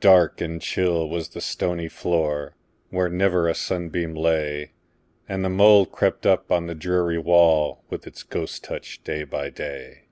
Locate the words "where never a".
2.88-3.54